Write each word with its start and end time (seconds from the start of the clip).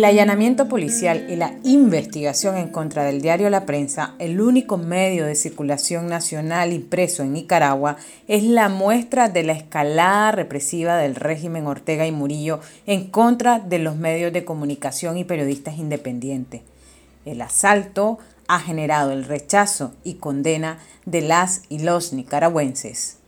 El 0.00 0.06
allanamiento 0.06 0.66
policial 0.66 1.26
y 1.28 1.36
la 1.36 1.56
investigación 1.62 2.56
en 2.56 2.68
contra 2.68 3.04
del 3.04 3.20
diario 3.20 3.50
La 3.50 3.66
Prensa, 3.66 4.14
el 4.18 4.40
único 4.40 4.78
medio 4.78 5.26
de 5.26 5.34
circulación 5.34 6.06
nacional 6.06 6.72
impreso 6.72 7.22
en 7.22 7.34
Nicaragua, 7.34 7.98
es 8.26 8.42
la 8.42 8.70
muestra 8.70 9.28
de 9.28 9.42
la 9.42 9.52
escalada 9.52 10.32
represiva 10.32 10.96
del 10.96 11.16
régimen 11.16 11.66
Ortega 11.66 12.06
y 12.06 12.12
Murillo 12.12 12.60
en 12.86 13.10
contra 13.10 13.58
de 13.58 13.78
los 13.78 13.96
medios 13.96 14.32
de 14.32 14.46
comunicación 14.46 15.18
y 15.18 15.24
periodistas 15.24 15.76
independientes. 15.76 16.62
El 17.26 17.42
asalto 17.42 18.18
ha 18.48 18.58
generado 18.58 19.12
el 19.12 19.24
rechazo 19.24 19.92
y 20.02 20.14
condena 20.14 20.78
de 21.04 21.20
las 21.20 21.64
y 21.68 21.80
los 21.80 22.14
nicaragüenses. 22.14 23.18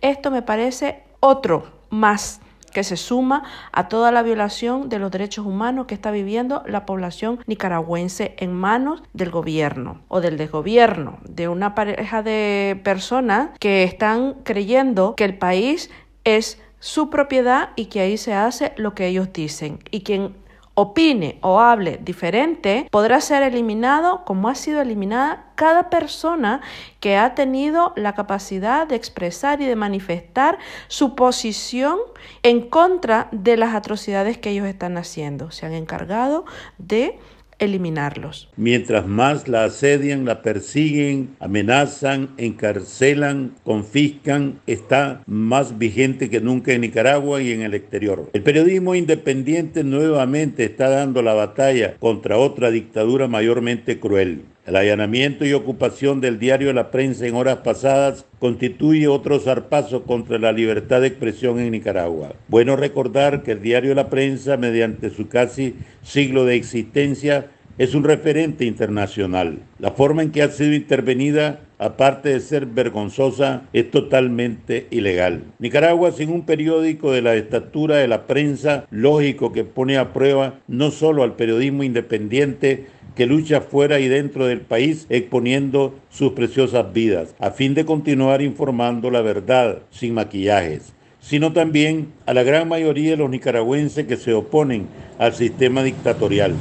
Esto 0.00 0.30
me 0.30 0.42
parece 0.42 1.02
otro 1.18 1.72
más 1.90 2.38
que 2.74 2.84
se 2.84 2.98
suma 2.98 3.44
a 3.72 3.88
toda 3.88 4.12
la 4.12 4.22
violación 4.22 4.90
de 4.90 4.98
los 4.98 5.10
derechos 5.10 5.46
humanos 5.46 5.86
que 5.86 5.94
está 5.94 6.10
viviendo 6.10 6.62
la 6.66 6.84
población 6.84 7.38
nicaragüense 7.46 8.34
en 8.36 8.52
manos 8.52 9.02
del 9.14 9.30
gobierno 9.30 10.02
o 10.08 10.20
del 10.20 10.36
desgobierno, 10.36 11.18
de 11.26 11.48
una 11.48 11.74
pareja 11.74 12.22
de 12.22 12.78
personas 12.84 13.50
que 13.58 13.84
están 13.84 14.34
creyendo 14.42 15.14
que 15.14 15.24
el 15.24 15.38
país 15.38 15.90
es 16.24 16.60
su 16.80 17.08
propiedad 17.08 17.70
y 17.76 17.86
que 17.86 18.00
ahí 18.00 18.18
se 18.18 18.34
hace 18.34 18.74
lo 18.76 18.94
que 18.94 19.06
ellos 19.06 19.32
dicen. 19.32 19.78
Y 19.90 20.02
quien 20.02 20.34
opine 20.74 21.38
o 21.40 21.60
hable 21.60 21.98
diferente, 22.02 22.88
podrá 22.90 23.20
ser 23.20 23.42
eliminado 23.42 24.24
como 24.24 24.48
ha 24.48 24.54
sido 24.54 24.80
eliminada 24.80 25.46
cada 25.54 25.88
persona 25.88 26.60
que 27.00 27.16
ha 27.16 27.34
tenido 27.34 27.92
la 27.96 28.14
capacidad 28.14 28.86
de 28.86 28.96
expresar 28.96 29.60
y 29.60 29.66
de 29.66 29.76
manifestar 29.76 30.58
su 30.88 31.14
posición 31.14 31.98
en 32.42 32.68
contra 32.68 33.28
de 33.30 33.56
las 33.56 33.74
atrocidades 33.74 34.36
que 34.38 34.50
ellos 34.50 34.66
están 34.66 34.96
haciendo. 34.96 35.50
Se 35.52 35.66
han 35.66 35.74
encargado 35.74 36.44
de 36.78 37.18
eliminarlos. 37.58 38.48
Mientras 38.56 39.06
más 39.06 39.48
la 39.48 39.64
asedian, 39.64 40.24
la 40.24 40.42
persiguen, 40.42 41.36
amenazan, 41.40 42.30
encarcelan, 42.36 43.54
confiscan, 43.64 44.60
está 44.66 45.22
más 45.26 45.78
vigente 45.78 46.30
que 46.30 46.40
nunca 46.40 46.72
en 46.72 46.82
Nicaragua 46.82 47.42
y 47.42 47.52
en 47.52 47.62
el 47.62 47.74
exterior. 47.74 48.30
El 48.32 48.42
periodismo 48.42 48.94
independiente 48.94 49.84
nuevamente 49.84 50.64
está 50.64 50.88
dando 50.88 51.22
la 51.22 51.34
batalla 51.34 51.96
contra 51.98 52.38
otra 52.38 52.70
dictadura 52.70 53.28
mayormente 53.28 53.98
cruel. 54.00 54.42
El 54.66 54.76
allanamiento 54.76 55.44
y 55.44 55.52
ocupación 55.52 56.22
del 56.22 56.38
diario 56.38 56.72
La 56.72 56.90
Prensa 56.90 57.26
en 57.26 57.34
horas 57.34 57.58
pasadas 57.58 58.24
constituye 58.38 59.08
otro 59.08 59.38
zarpazo 59.38 60.04
contra 60.04 60.38
la 60.38 60.52
libertad 60.52 61.02
de 61.02 61.08
expresión 61.08 61.58
en 61.58 61.72
Nicaragua. 61.72 62.32
Bueno 62.48 62.74
recordar 62.74 63.42
que 63.42 63.52
el 63.52 63.60
diario 63.60 63.94
La 63.94 64.08
Prensa, 64.08 64.56
mediante 64.56 65.10
su 65.10 65.28
casi 65.28 65.74
siglo 66.02 66.46
de 66.46 66.54
existencia, 66.54 67.50
es 67.76 67.94
un 67.94 68.04
referente 68.04 68.64
internacional. 68.64 69.58
La 69.78 69.90
forma 69.90 70.22
en 70.22 70.30
que 70.30 70.42
ha 70.42 70.48
sido 70.48 70.72
intervenida, 70.72 71.60
aparte 71.78 72.30
de 72.30 72.40
ser 72.40 72.64
vergonzosa, 72.64 73.64
es 73.74 73.90
totalmente 73.90 74.86
ilegal. 74.90 75.42
Nicaragua, 75.58 76.12
sin 76.12 76.30
un 76.30 76.46
periódico 76.46 77.12
de 77.12 77.20
la 77.20 77.34
estatura 77.34 77.96
de 77.96 78.08
la 78.08 78.26
prensa, 78.26 78.86
lógico 78.90 79.52
que 79.52 79.64
pone 79.64 79.98
a 79.98 80.12
prueba 80.14 80.60
no 80.68 80.90
solo 80.90 81.22
al 81.22 81.34
periodismo 81.34 81.82
independiente, 81.82 82.86
que 83.14 83.26
lucha 83.26 83.60
fuera 83.60 84.00
y 84.00 84.08
dentro 84.08 84.46
del 84.46 84.60
país 84.60 85.06
exponiendo 85.08 85.94
sus 86.10 86.32
preciosas 86.32 86.92
vidas, 86.92 87.34
a 87.38 87.50
fin 87.50 87.74
de 87.74 87.84
continuar 87.84 88.42
informando 88.42 89.10
la 89.10 89.22
verdad 89.22 89.82
sin 89.90 90.14
maquillajes 90.14 90.94
sino 91.24 91.54
también 91.54 92.12
a 92.26 92.34
la 92.34 92.42
gran 92.42 92.68
mayoría 92.68 93.12
de 93.12 93.16
los 93.16 93.30
nicaragüenses 93.30 94.06
que 94.06 94.18
se 94.18 94.34
oponen 94.34 94.88
al 95.18 95.34
sistema 95.34 95.82
dictatorial 95.82 96.54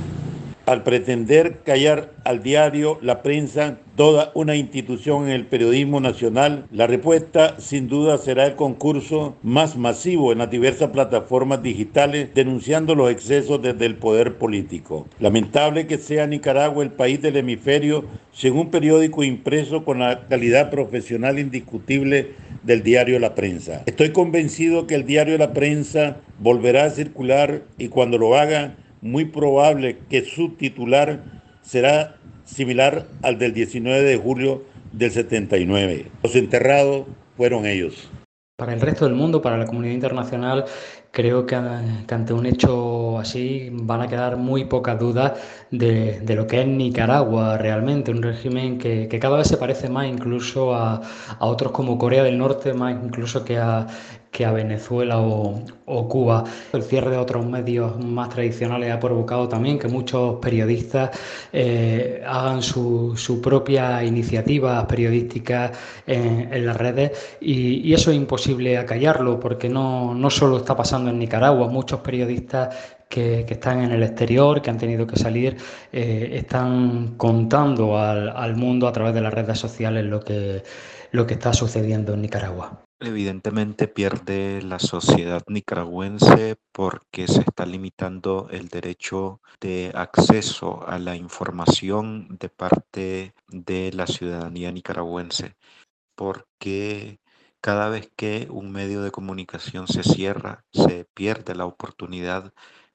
al 0.66 0.84
pretender 0.84 1.59
callar 1.63 2.12
al 2.24 2.41
diario, 2.41 2.97
la 3.01 3.22
prensa, 3.22 3.78
toda 3.96 4.31
una 4.34 4.56
institución 4.56 5.25
en 5.25 5.31
el 5.31 5.46
periodismo 5.46 6.00
nacional, 6.00 6.66
la 6.72 6.88
respuesta 6.88 7.59
sin 7.59 7.90
duda 7.90 8.18
será 8.18 8.46
el 8.46 8.56
concurso 8.56 9.35
más 9.44 9.75
masivo 9.75 10.31
en 10.31 10.38
las 10.40 10.50
diversas 10.50 10.91
plataformas 10.91 11.62
digitales 11.62 12.29
denunciando 12.34 12.96
los 12.96 13.12
excesos 13.12 13.62
desde 13.62 13.85
el 13.85 13.96
poder 13.96 14.38
político. 14.38 15.07
Lamentable 15.19 15.85
que 15.85 15.97
sea 15.97 16.28
Nicaragua 16.28 16.84
el 16.84 16.91
país 16.91 17.22
del 17.22 17.38
hemisferio 17.38 18.06
sin 18.31 18.53
un 18.53 18.72
periódico 18.72 19.23
impreso 19.23 19.84
con 19.84 20.00
la 20.00 20.28
calidad 20.28 20.72
profesional 20.72 21.40
indiscutible 21.40 22.31
del 22.63 22.84
diario 22.84 23.19
La 23.19 23.35
Prensa. 23.35 23.84
Estoy 23.85 24.12
convencido 24.12 24.88
que 24.88 24.96
el 24.96 25.06
diario 25.06 25.38
La 25.38 25.53
Prensa 25.53 26.18
volverá 26.40 26.85
a 26.85 26.90
circular 26.90 27.62
y 27.78 27.90
cuando 27.90 28.18
lo 28.18 28.35
haga 28.35 28.75
muy 29.03 29.25
probable 29.25 30.00
que 30.09 30.24
su 30.24 30.50
titular 30.56 31.24
será 31.62 32.16
similar 32.46 33.06
al 33.22 33.38
del 33.38 33.53
19 33.53 34.02
de 34.02 34.18
julio 34.18 34.64
del 34.94 35.12
79. 35.12 36.08
Los 36.24 36.36
enterrados 36.36 37.06
fueron 37.36 37.66
ellos. 37.66 38.09
Para 38.58 38.74
el 38.74 38.81
resto 38.81 39.06
del 39.06 39.14
mundo, 39.14 39.41
para 39.41 39.58
la 39.58 39.66
comunidad 39.66 39.94
internacional, 39.94 40.66
creo 41.13 41.46
que, 41.46 41.56
ante 41.56 42.34
un 42.34 42.46
hecho 42.47 43.19
así 43.19 43.69
van 43.72 44.01
a 44.01 44.07
quedar 44.07 44.35
muy 44.35 44.66
pocas 44.66 45.00
dudas 45.00 45.34
de, 45.69 46.19
lo 46.35 46.47
que 46.47 46.62
es 46.62 46.68
Nicaragua 46.68 47.57
realmente, 47.57 48.12
un 48.12 48.24
régimen 48.24 48.79
que, 48.79 49.07
cada 49.22 49.38
vez 49.38 49.47
se 49.47 49.57
parece 49.57 49.90
más 49.90 50.07
incluso 50.07 50.73
a, 50.75 51.02
a, 51.40 51.46
otros 51.46 51.72
como 51.72 52.00
Corea 52.00 52.23
del 52.23 52.38
Norte, 52.40 52.73
más 52.73 52.96
incluso 53.03 53.46
que 53.46 53.59
a, 53.59 53.88
que 54.34 54.46
a 54.46 54.52
Venezuela 54.52 55.19
o, 55.22 55.63
Cuba. 56.09 56.44
El 56.73 56.81
cierre 56.81 57.12
de 57.12 57.18
otros 57.18 57.46
medios 57.46 58.03
más 58.03 58.29
tradicionales 58.29 58.91
ha 58.91 59.00
provocado 59.00 59.47
también 59.47 59.78
que 59.78 59.88
muchos 59.88 60.40
periodistas 60.40 61.12
eh, 61.53 62.23
hagan 62.25 62.63
su, 62.63 63.40
propia 63.44 64.03
iniciativa 64.03 64.85
periodística 64.88 65.72
en, 66.07 66.66
las 66.66 66.75
redes 66.78 67.38
y, 67.40 67.94
eso 67.94 68.09
es 68.09 68.18
imposible 68.18 68.78
acallarlo 68.78 69.40
porque 69.40 69.69
no, 69.69 70.16
no 70.16 70.29
solo 70.31 70.57
está 70.57 70.75
pasando 70.75 71.03
en 71.09 71.19
Nicaragua, 71.19 71.68
muchos 71.68 72.00
periodistas 72.02 72.75
que, 73.14 73.46
están 73.47 73.81
en 73.81 73.91
el 73.91 74.03
exterior, 74.03 74.62
que 74.62 74.69
han 74.69 74.78
tenido 74.78 75.06
que 75.06 75.18
salir, 75.18 75.58
eh, 75.91 76.31
están 76.34 77.16
contando 77.16 77.97
al, 78.00 78.56
mundo 78.56 78.88
a 78.88 78.91
través 78.91 79.14
de 79.14 79.22
las 79.22 79.34
redes 79.34 79.59
sociales 79.59 80.06
lo 80.06 80.19
que, 80.19 80.64
lo 81.12 81.28
que 81.28 81.36
está 81.36 81.53
sucediendo 81.53 82.14
en 82.14 82.22
Nicaragua. 82.22 82.84
Evidentemente 83.00 83.88
pierde 83.88 84.62
la 84.62 84.80
sociedad 84.80 85.44
nicaragüense 85.47 86.56
porque 86.72 87.28
se 87.28 87.41
está 87.41 87.66
limitando 87.66 88.47
el 88.50 88.70
derecho 88.70 89.41
de 89.59 89.91
acceso 89.94 90.88
a 90.88 90.97
la 91.00 91.16
información 91.18 92.38
de 92.40 92.47
parte 92.47 93.34
de 93.50 93.91
la 93.94 94.08
ciudadanía 94.08 94.72
nicaragüense, 94.72 95.58
porque 96.16 97.20
cada 97.63 97.88
vez 97.88 98.12
que 98.18 98.47
un 98.50 98.74
medio 98.74 99.03
de 99.03 99.12
comunicación 99.12 99.88
se 99.88 100.03
cierra, 100.03 100.66
se 100.74 101.06
pierde 101.13 101.56
la 101.56 101.66
oportunidad 101.66 102.51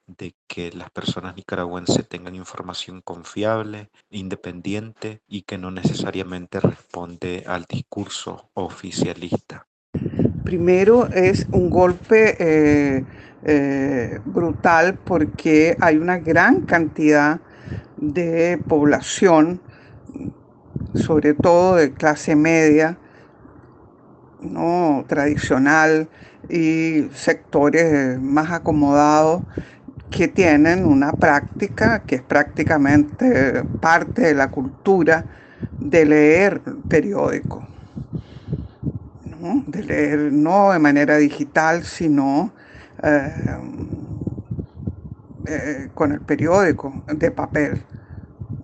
de 0.07 0.35
que 0.47 0.71
las 0.73 0.91
personas 0.91 1.37
nicaragüenses 1.37 2.07
tengan 2.07 2.35
información 2.35 3.01
confiable, 3.01 3.89
independiente 4.11 5.23
y 5.27 5.43
que 5.43 5.57
no 5.57 5.71
necesariamente 5.71 6.61
responde 6.61 7.45
al 7.47 7.65
discurso 7.65 8.51
oficialista. 8.53 9.67
Primero 10.45 11.07
es 11.07 11.47
un 11.51 11.71
golpe 11.71 12.37
eh, 12.39 13.07
eh, 13.45 14.21
brutal 14.27 14.99
porque 15.03 15.79
hay 15.81 15.97
una 15.97 16.19
gran 16.19 16.67
cantidad 16.67 17.41
de 17.97 18.61
población, 18.69 19.63
sobre 20.95 21.33
todo 21.33 21.77
de 21.77 21.95
clase 21.95 22.37
media, 22.37 22.99
no 24.41 25.05
tradicional 25.09 26.09
y 26.49 27.09
sectores 27.15 28.21
más 28.21 28.53
acomodados 28.53 29.43
que 30.11 30.29
tienen 30.29 30.87
una 30.87 31.13
práctica 31.13 32.01
que 32.01 32.17
es 32.17 32.23
prácticamente 32.23 33.63
parte 33.81 34.23
de 34.23 34.35
la 34.35 34.51
cultura 34.51 35.27
de 35.79 36.07
leer 36.07 36.61
periódicos 36.89 37.65
de 39.67 39.83
leer 39.83 40.33
no 40.33 40.73
de 40.73 40.79
manera 40.79 41.17
digital, 41.17 41.85
sino 41.85 42.53
eh, 43.03 43.33
eh, 45.47 45.89
con 45.95 46.13
el 46.13 46.21
periódico 46.21 47.03
de 47.07 47.31
papel. 47.31 47.83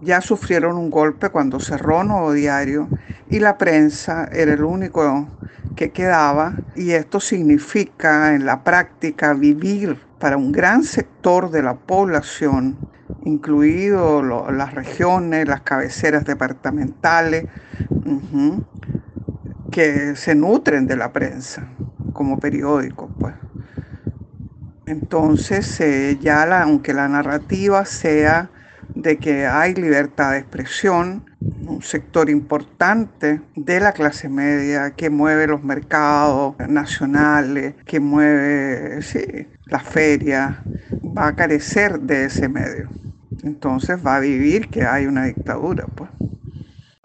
Ya 0.03 0.21
sufrieron 0.21 0.77
un 0.77 0.91
golpe 0.91 1.31
cuando 1.31 1.61
cerró 1.61 2.05
Nuevo 2.05 2.33
Diario 2.33 2.89
y 3.31 3.39
la 3.39 3.57
prensa 3.57 4.29
era 4.33 4.53
el 4.53 4.65
único 4.65 5.29
que 5.77 5.91
quedaba 5.91 6.55
y 6.77 6.93
esto 6.93 7.21
significa 7.21 8.35
en 8.35 8.47
la 8.47 8.63
práctica 8.63 9.35
vivir 9.35 9.99
para 10.19 10.37
un 10.37 10.53
gran 10.53 10.85
sector 10.85 11.51
de 11.51 11.63
la 11.63 11.75
población, 11.75 12.77
incluido 13.25 14.23
las 14.23 14.75
regiones, 14.75 15.49
las 15.49 15.63
cabeceras 15.63 16.25
departamentales, 16.25 17.47
que 19.71 20.15
se 20.17 20.35
nutren 20.35 20.87
de 20.87 20.97
la 20.97 21.13
prensa 21.13 21.67
como 22.13 22.39
periódico, 22.39 23.11
pues. 23.19 23.35
Entonces, 24.87 25.81
eh, 25.81 26.19
ya 26.21 26.63
aunque 26.63 26.93
la 26.95 27.09
narrativa 27.09 27.85
sea 27.85 28.51
de 28.95 29.19
que 29.19 29.47
hay 29.47 29.75
libertad 29.75 30.33
de 30.33 30.39
expresión, 30.39 31.25
un 31.67 31.83
sector 31.83 32.31
importante 32.31 33.41
de 33.57 33.81
la 33.81 33.93
clase 33.93 34.29
media 34.29 34.93
que 34.93 35.11
mueve 35.11 35.47
los 35.47 35.63
mercados 35.63 36.55
nacionales, 36.69 37.75
que 37.87 38.01
mueve 38.01 39.03
sí, 39.03 39.47
la 39.67 39.81
feria, 39.81 40.63
va 41.17 41.29
a 41.29 41.37
carecer 41.37 42.01
de 42.01 42.27
ese 42.27 42.49
medio. 42.49 42.89
Entonces 43.43 43.99
va 44.05 44.17
a 44.17 44.21
vivir 44.21 44.69
que 44.69 44.85
hay 44.85 45.07
una 45.07 45.27
dictadura, 45.27 45.87
pues. 45.95 46.11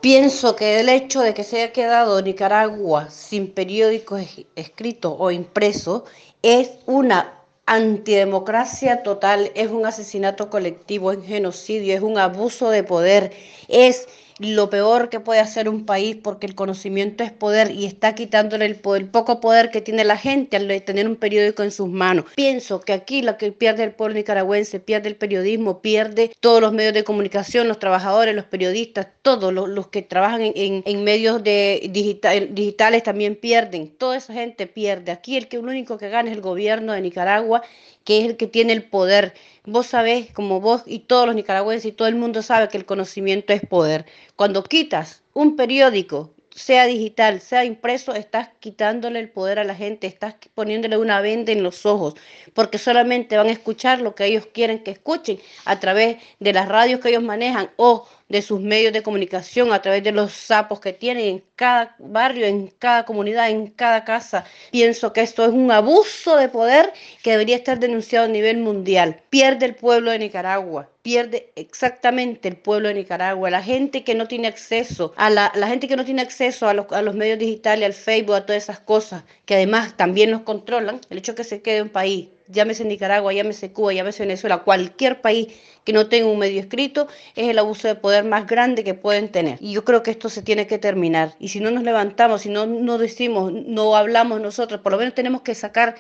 Pienso 0.02 0.56
que 0.56 0.80
el 0.80 0.88
hecho 0.88 1.22
de 1.22 1.34
que 1.34 1.44
se 1.44 1.58
haya 1.58 1.74
quedado 1.74 2.22
Nicaragua 2.22 3.10
sin 3.10 3.52
periódicos 3.52 4.46
escritos 4.56 5.14
o 5.18 5.30
impresos 5.30 6.04
es 6.42 6.72
una 6.86 7.39
antidemocracia 7.70 9.04
total, 9.04 9.52
es 9.54 9.70
un 9.70 9.86
asesinato 9.86 10.50
colectivo, 10.50 11.12
es 11.12 11.24
genocidio, 11.24 11.94
es 11.94 12.02
un 12.02 12.18
abuso 12.18 12.72
de 12.72 12.84
poder, 12.84 13.32
es 13.68 14.08
lo 14.40 14.70
peor 14.70 15.10
que 15.10 15.20
puede 15.20 15.40
hacer 15.40 15.70
un 15.70 15.86
país 15.86 16.16
porque 16.22 16.48
el 16.48 16.56
conocimiento 16.56 17.24
es 17.24 17.32
poder 17.32 17.72
y 17.72 17.86
está 17.86 18.16
quitándole 18.16 18.66
el, 18.66 18.76
poder, 18.76 19.04
el 19.04 19.10
poco 19.10 19.40
poder 19.42 19.70
que 19.70 19.82
tiene 19.82 20.04
la 20.04 20.18
gente 20.18 20.58
al 20.58 20.82
tener 20.84 21.08
un 21.08 21.16
periódico 21.16 21.64
en 21.64 21.72
sus 21.72 21.90
manos. 21.90 22.26
Pienso 22.36 22.80
que 22.80 22.94
aquí 22.94 23.22
lo 23.22 23.38
que 23.38 23.52
pierde 23.52 23.84
el 23.84 23.92
pueblo 23.92 24.16
nicaragüense, 24.16 24.80
pierde 24.80 25.10
el 25.10 25.16
periodismo, 25.16 25.82
pierde 25.82 26.32
todos 26.40 26.62
los 26.62 26.74
medios 26.74 26.94
de 26.94 27.04
comunicación, 27.04 27.68
los 27.68 27.80
trabajadores, 27.80 28.36
los 28.36 28.46
periodistas, 28.46 29.08
todos 29.22 29.54
los, 29.54 29.88
que 29.88 30.02
trabajan 30.02 30.42
en, 30.44 31.04
medios 31.04 31.44
de 31.44 31.90
digitales 31.92 33.04
también 33.04 33.36
pierden. 33.36 33.90
Toda 33.90 34.18
esa 34.18 34.34
gente 34.34 34.68
pierde. 34.68 35.12
Aquí 35.12 35.38
el 35.38 35.48
que 35.48 35.58
el 35.58 35.66
único 35.66 35.98
que 35.98 36.10
gana 36.10 36.30
es 36.30 36.36
el 36.36 36.42
gobierno 36.42 36.94
de 36.94 37.02
Nicaragua 37.02 37.62
que 38.10 38.20
es 38.20 38.26
el 38.26 38.38
que 38.38 38.48
tiene 38.48 38.74
el 38.74 38.84
poder. 38.84 39.34
Vos 39.72 39.86
sabés, 39.86 40.32
como 40.32 40.60
vos 40.60 40.82
y 40.88 40.98
todos 41.00 41.28
los 41.28 41.36
nicaragüenses 41.36 41.86
y 41.86 41.92
todo 41.92 42.08
el 42.08 42.16
mundo 42.16 42.42
sabe 42.42 42.70
que 42.70 42.78
el 42.78 42.88
conocimiento 42.88 43.54
es 43.54 43.62
poder. 43.62 44.08
Cuando 44.36 44.64
quitas 44.64 45.22
un 45.34 45.56
periódico, 45.56 46.34
sea 46.50 46.88
digital, 46.88 47.40
sea 47.40 47.66
impreso, 47.66 48.16
estás 48.16 48.50
quitándole 48.60 49.20
el 49.20 49.30
poder 49.30 49.60
a 49.60 49.64
la 49.64 49.76
gente, 49.76 50.08
estás 50.08 50.34
poniéndole 50.56 50.98
una 50.98 51.22
venda 51.22 51.52
en 51.52 51.62
los 51.62 51.86
ojos, 51.86 52.16
porque 52.56 52.80
solamente 52.80 53.38
van 53.38 53.46
a 53.46 53.52
escuchar 53.52 54.02
lo 54.02 54.16
que 54.16 54.26
ellos 54.26 54.48
quieren 54.52 54.84
que 54.84 54.90
escuchen 54.90 55.40
a 55.66 55.80
través 55.80 56.18
de 56.40 56.52
las 56.52 56.68
radios 56.68 57.00
que 57.00 57.10
ellos 57.10 57.22
manejan 57.22 57.70
o 57.76 58.08
de 58.30 58.42
sus 58.44 58.62
medios 58.62 58.94
de 58.94 59.04
comunicación, 59.04 59.74
a 59.74 59.82
través 59.82 60.04
de 60.04 60.12
los 60.12 60.32
sapos 60.32 60.80
que 60.80 60.94
tienen 60.94 61.26
en 61.26 61.44
cada 61.56 61.96
barrio, 62.00 62.46
en 62.46 62.68
cada 62.68 63.04
comunidad, 63.06 63.50
en 63.50 63.68
cada 63.68 64.06
casa. 64.06 64.46
Pienso 64.72 65.12
que 65.14 65.22
esto 65.22 65.44
es 65.44 65.52
un 65.52 65.72
abuso 65.72 66.38
de 66.38 66.48
poder 66.48 66.94
que 67.24 67.32
debería 67.32 67.56
estar 67.58 67.80
denunciado 67.80 68.26
a 68.26 68.30
nivel 68.30 68.58
mundial. 68.58 69.22
Pierde 69.30 69.66
el 69.66 69.76
pueblo 69.76 70.12
de 70.12 70.20
Nicaragua, 70.20 70.90
pierde 71.02 71.52
exactamente 71.56 72.48
el 72.48 72.58
pueblo 72.58 72.88
de 72.90 72.94
Nicaragua, 72.94 73.50
la 73.50 73.64
gente 73.64 74.04
que 74.04 74.16
no 74.16 74.28
tiene 74.28 74.48
acceso 74.48 75.14
a 75.18 75.30
la, 75.30 75.52
gente 75.68 75.88
que 75.88 75.96
no 75.96 76.06
tiene 76.06 76.22
acceso 76.22 76.68
a 76.68 76.74
los, 76.74 76.92
a 76.92 77.02
los 77.02 77.16
medios 77.16 77.40
digitales, 77.40 77.86
al 77.86 77.94
Facebook, 77.94 78.36
a 78.36 78.46
todas 78.46 78.64
esas 78.64 78.80
cosas, 78.80 79.24
que 79.46 79.56
además 79.56 79.98
también 79.98 80.32
nos 80.32 80.42
controlan, 80.42 81.02
el 81.10 81.18
hecho 81.18 81.32
de 81.32 81.38
que 81.38 81.44
se 81.44 81.62
quede 81.62 81.82
un 81.82 81.90
país 81.90 82.28
llámese 82.50 82.84
Nicaragua, 82.84 83.34
llámese 83.34 83.72
Cuba, 83.72 83.94
llámese 83.94 84.24
Venezuela, 84.24 84.60
cualquier 84.60 85.22
país 85.22 85.48
que 85.84 85.94
no 85.94 86.08
tenga 86.08 86.28
un 86.28 86.40
medio 86.40 86.60
escrito, 86.60 87.08
es 87.36 87.48
el 87.48 87.58
abuso 87.58 87.88
de 87.88 87.96
poder 87.96 88.26
más 88.26 88.46
grande 88.46 88.84
que 88.84 88.94
pueden 88.94 89.30
tener. 89.30 89.58
Y 89.62 89.72
yo 89.72 89.86
creo 89.86 90.04
que 90.04 90.12
esto 90.12 90.30
se 90.30 90.42
tiene 90.42 90.68
que 90.68 90.78
terminar. 90.78 91.36
Y 91.40 91.48
si 91.50 91.60
no 91.60 91.72
nos 91.72 91.84
levantamos, 91.84 92.42
si 92.42 92.50
no, 92.50 92.66
no 92.66 92.98
decimos, 92.98 93.52
no 93.54 93.96
hablamos 93.96 94.42
nosotros, 94.42 94.82
por 94.82 94.92
lo 94.92 94.98
menos 94.98 95.16
tenemos 95.16 95.42
que 95.42 95.56
sacar 95.56 95.96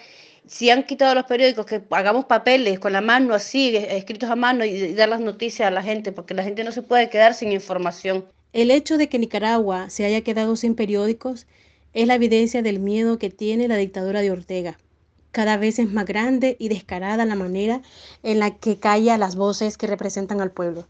si 0.45 0.69
han 0.71 0.83
quitado 0.83 1.13
los 1.13 1.25
periódicos, 1.25 1.65
que 1.65 1.81
hagamos 1.91 2.25
papeles 2.25 2.79
con 2.79 2.91
la 2.91 3.01
mano 3.01 3.35
así, 3.35 3.75
escritos 3.75 4.29
a 4.29 4.35
mano 4.35 4.65
y, 4.65 4.93
dar 4.93 5.09
las 5.09 5.21
noticias 5.21 5.67
a 5.67 5.71
la 5.71 5.83
gente, 5.83 6.11
porque 6.11 6.33
la 6.33 6.43
gente 6.43 6.63
no 6.63 6.71
se 6.71 6.81
puede 6.81 7.09
quedar 7.09 7.35
sin 7.35 7.51
información. 7.51 8.25
El 8.51 8.71
hecho 8.71 8.97
de 8.97 9.09
que 9.09 9.19
Nicaragua 9.19 9.91
se 9.91 10.05
haya 10.05 10.21
quedado 10.21 10.55
sin 10.55 10.73
periódicos 10.73 11.45
es 11.93 12.07
la 12.07 12.15
evidencia 12.15 12.63
del 12.63 12.79
miedo 12.79 13.19
que 13.19 13.29
tiene 13.29 13.67
la 13.67 13.77
dictadura 13.77 14.21
de 14.21 14.31
Ortega. 14.31 14.79
Cada 15.31 15.57
vez 15.57 15.77
es 15.79 15.91
más 15.91 16.05
grande 16.05 16.55
y 16.59 16.69
descarada 16.69 17.25
la 17.25 17.35
manera 17.35 17.81
en 18.23 18.39
la 18.39 18.55
que 18.55 18.77
calla 18.77 19.17
las 19.17 19.35
voces 19.35 19.77
que 19.77 19.87
representan 19.87 20.41
al 20.41 20.51
pueblo. 20.51 20.87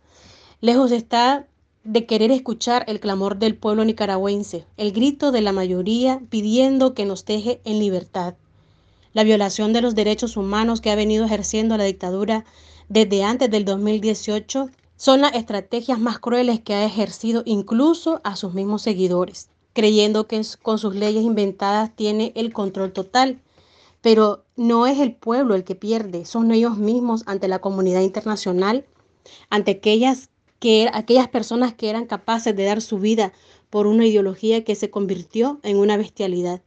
Lejos 0.61 0.91
está 0.91 1.45
de 1.83 2.05
querer 2.05 2.31
escuchar 2.31 2.83
el 2.87 2.99
clamor 2.99 3.37
del 3.37 3.55
pueblo 3.55 3.83
nicaragüense, 3.83 4.65
el 4.77 4.91
grito 4.91 5.31
de 5.31 5.41
la 5.41 5.51
mayoría 5.51 6.21
pidiendo 6.29 6.93
que 6.93 7.05
nos 7.05 7.25
deje 7.25 7.61
en 7.63 7.79
libertad. 7.79 8.35
La 9.13 9.23
violación 9.23 9.73
de 9.73 9.81
los 9.81 9.95
derechos 9.95 10.37
humanos 10.37 10.81
que 10.81 10.91
ha 10.91 10.95
venido 10.95 11.25
ejerciendo 11.25 11.77
la 11.77 11.85
dictadura 11.85 12.45
desde 12.89 13.23
antes 13.23 13.49
del 13.49 13.65
2018 13.65 14.69
son 14.95 15.21
las 15.21 15.33
estrategias 15.33 15.99
más 15.99 16.19
crueles 16.19 16.59
que 16.59 16.75
ha 16.75 16.85
ejercido 16.85 17.43
incluso 17.45 18.21
a 18.23 18.35
sus 18.35 18.53
mismos 18.53 18.81
seguidores, 18.81 19.49
creyendo 19.73 20.27
que 20.27 20.41
con 20.61 20.77
sus 20.77 20.95
leyes 20.95 21.23
inventadas 21.23 21.95
tiene 21.95 22.33
el 22.35 22.53
control 22.53 22.91
total 22.91 23.39
pero 24.01 24.45
no 24.55 24.87
es 24.87 24.99
el 24.99 25.15
pueblo 25.15 25.55
el 25.55 25.63
que 25.63 25.75
pierde, 25.75 26.25
son 26.25 26.51
ellos 26.51 26.77
mismos 26.77 27.23
ante 27.25 27.47
la 27.47 27.59
comunidad 27.59 28.01
internacional, 28.01 28.85
ante 29.49 29.71
aquellas, 29.71 30.29
que, 30.59 30.89
aquellas 30.93 31.27
personas 31.29 31.73
que 31.73 31.89
eran 31.89 32.05
capaces 32.05 32.55
de 32.55 32.65
dar 32.65 32.81
su 32.81 32.99
vida 32.99 33.33
por 33.69 33.87
una 33.87 34.05
ideología 34.05 34.63
que 34.63 34.75
se 34.75 34.89
convirtió 34.89 35.59
en 35.63 35.77
una 35.77 35.97
bestialidad. 35.97 36.61